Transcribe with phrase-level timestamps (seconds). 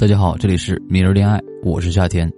[0.00, 2.32] 大家好，这里是明日恋爱，我是夏天。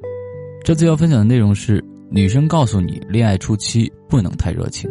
[0.65, 1.81] 这次要分享的内容是：
[2.11, 4.91] 女生告诉你，恋爱初期不能太热情。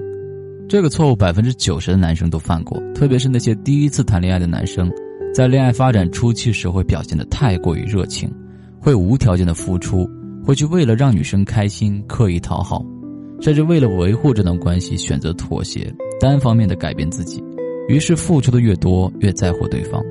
[0.69, 4.89] 这个错误百分之九十的男生都犯过，特别是那些第一次谈恋爱的男生，
[5.33, 8.33] 在恋爱发展初期时会表现的太过于热情，
[8.79, 10.09] 会无条件的付出，
[10.41, 12.81] 会去为了让女生开心刻意讨好，
[13.41, 17.43] 甚至为了维护这段关系选择妥协，单方面的改变自己。
[17.89, 20.01] 于是付出的越多，越在乎对方。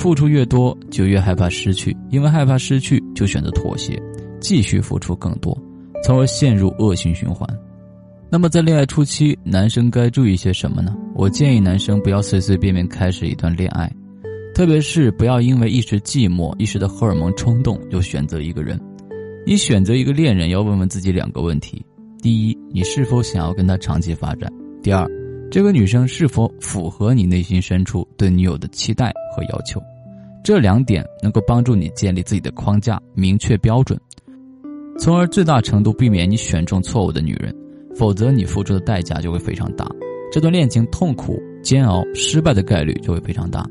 [0.00, 4.00] 付出越多，就越害怕失去，因为害怕失去，就选择妥协，
[4.40, 5.54] 继续付出更多，
[6.02, 7.46] 从而陷入恶性循环。
[8.30, 10.96] 那么，在恋爱初期，男生该注意些什么呢？
[11.14, 13.92] 我建议男生不要随随便便开始一段恋爱，
[14.54, 18.80] 特别是不要因为一时寂寞、一时的荷尔蒙冲动就选择一个人。
[19.46, 21.84] 你选择一个恋人，要问问自己两个问题：
[22.22, 24.50] 第一，你是否想要跟他长期发展？
[24.82, 25.06] 第二，
[25.50, 29.82] 这个女生是否符合你内心深处对女友的期待和要求？
[30.44, 33.98] 这两点能够帮助你建立自己的框架，明确标准，
[34.96, 37.54] 从而最大程度避免你选中错误的女人。
[37.96, 39.84] 否则，你付出的代价就会非常大，
[40.30, 43.68] 这段恋情痛苦、煎熬、失败的概率就会非常大。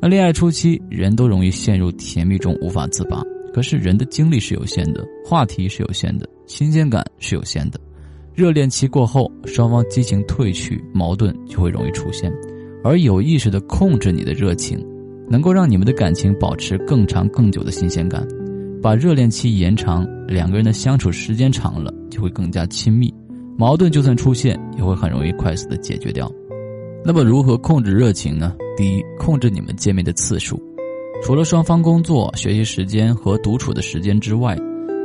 [0.00, 3.22] 那恋爱初期，人都容易陷入甜蜜中无法自拔。
[3.52, 7.78] 可是，人的精力是有限的，话题是有限的，新鲜感是有限的。
[8.34, 12.32] 热恋期过后，双方激情褪去，矛盾就会容易出现。
[12.84, 14.84] 而有意识的控制你的热情。
[15.28, 18.26] 能够让你们的感情保持更长更久的新鲜感，
[18.82, 23.10] 把热恋期延长，两个人的相处时间长了就会更加亲密，
[23.56, 26.30] 矛盾就算出现也会很容易快速的解决掉。
[27.02, 28.54] 那么如何控制热情呢？
[28.76, 30.60] 第一，控制你们见面的次数，
[31.22, 34.54] 除了双方工作、学习时间和独处的时间之外，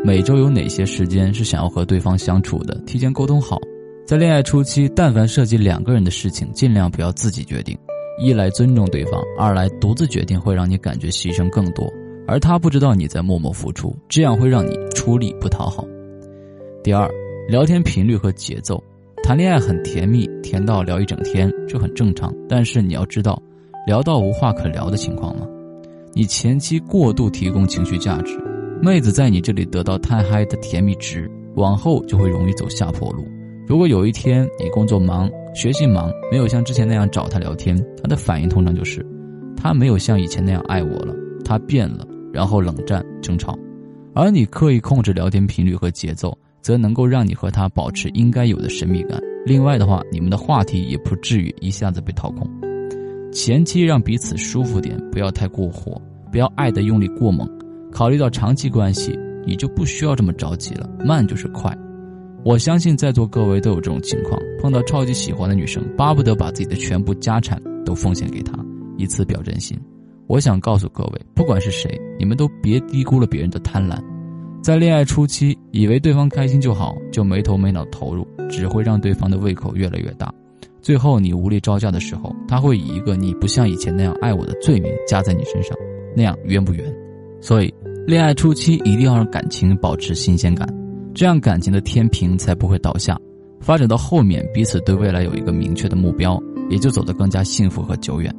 [0.07, 3.59] 每周有哪些时间是想要和对方相处的，提前沟通好。
[4.05, 7.77] 在恋爱初期，但凡涉及两个人的事情，尽量不要自己决定。
[8.17, 11.91] 一来尊重对方，二来独自决定会让你感觉牺牲更多，
[12.25, 15.85] 而他不知道你在默默付出，这样会让你出力不讨好。
[16.81, 17.05] 第二，
[17.49, 18.81] 聊天频率和节奏，
[19.21, 22.33] 谈恋爱很甜蜜，甜到聊一整天，这很正常。
[22.47, 23.37] 但是你要知道，
[23.85, 25.45] 聊到无话可聊的情况吗？
[26.13, 28.39] 你前期过度提供情绪价值，
[28.81, 33.25] 妹子在你这里得到太嗨的甜蜜值，往后就会容易走下坡路。
[33.67, 35.29] 如果有一天你工作忙。
[35.55, 39.03] 学习忙，没有像之前那样找她聊天，她的反应通常就是，
[39.59, 43.57] 他没有像以前那样爱我了，他变了，然后冷战争吵。
[44.13, 49.19] 而你刻意控制聊天频率和节奏，则能够让你和他保持应该有的神秘感。
[49.47, 52.47] 另外的话，你们的话题也不至于一下子被掏空。
[53.31, 55.99] 前期让彼此舒服点，不要太过火，
[56.31, 57.49] 不要爱的用力过猛。
[57.91, 61.75] 考虑到长期关系，你就不需要这么着急了，慢就是快。
[62.43, 68.53] 我相信在座各位都有这种情况：碰到超级喜欢的女生，巴不得把自己的全部家产都奉献给她，
[68.97, 69.77] 以此表真心。
[70.27, 73.97] 我想告诉各位，不管是谁，你们都别低估了别人的贪婪。
[74.61, 80.33] 在恋爱初期，以为对方开心就好，就没头没脑投入，只会让对方的胃口越来越大。
[80.81, 85.75] 最后你无力招架的时候，他会以一个你不像以前那样爱我的罪名加在你身上，
[86.15, 87.06] 那样冤不冤？
[87.41, 87.73] 所以，
[88.05, 90.67] 恋爱初期一定要让感情保持新鲜感。
[91.13, 93.19] 这样感情的天平才不会倒下，
[93.59, 98.33] 发展到后面，彼此对未来有一个明确的目标，也就走得更加幸福和久远。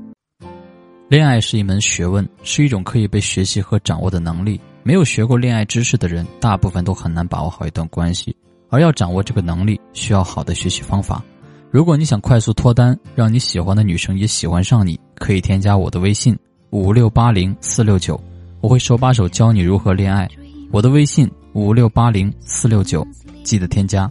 [1.08, 4.60] 恋爱是一门学问，是一种可以被学习和掌握的能力。
[4.82, 8.34] 没有学过恋爱知识的人，大部分都很难把握好一段关系。
[8.70, 11.24] 而要掌握这个能力，需要好的学习方法。
[11.70, 16.38] 如果你想快速脱单，让你喜欢的女生也喜欢上你，可以添加我的微信
[16.70, 18.18] 五六八零四六九，
[18.60, 20.28] 我会手把手教你如何恋爱。
[20.70, 21.30] 我的微信。
[21.54, 23.04] 五六八零四六九，
[23.42, 24.08] 记得添加。